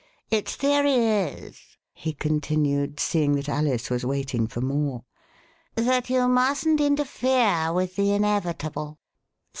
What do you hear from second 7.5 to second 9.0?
with the Inevitable.